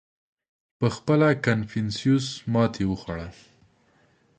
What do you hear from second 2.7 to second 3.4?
وخوړه.